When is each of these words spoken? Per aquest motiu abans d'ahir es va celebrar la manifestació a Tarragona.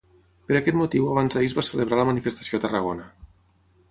Per 0.45 0.55
aquest 0.59 0.77
motiu 0.79 1.09
abans 1.11 1.35
d'ahir 1.35 1.51
es 1.51 1.55
va 1.59 1.65
celebrar 1.69 2.01
la 2.01 2.07
manifestació 2.11 2.61
a 2.61 2.63
Tarragona. 2.65 3.09